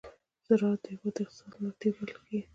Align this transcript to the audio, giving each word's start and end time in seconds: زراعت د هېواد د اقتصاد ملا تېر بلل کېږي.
زراعت 0.47 0.79
د 0.83 0.85
هېواد 0.93 1.13
د 1.15 1.19
اقتصاد 1.23 1.51
ملا 1.61 1.71
تېر 1.81 1.93
بلل 1.97 2.17
کېږي. 2.27 2.47